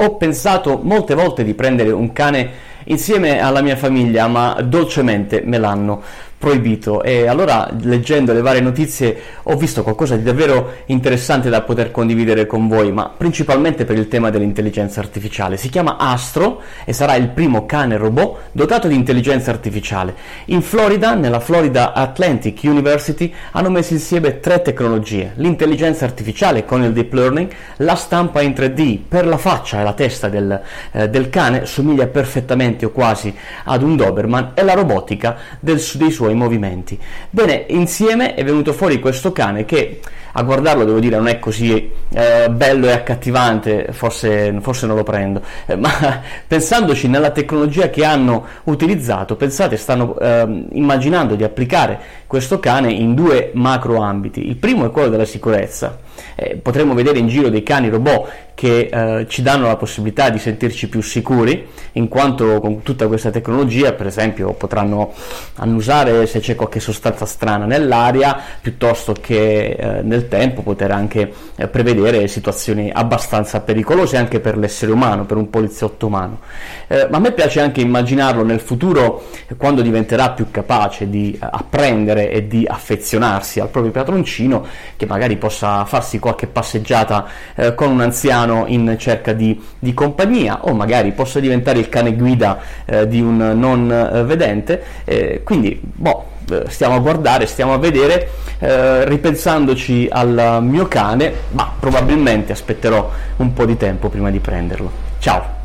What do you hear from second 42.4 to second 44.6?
bello e accattivante, forse,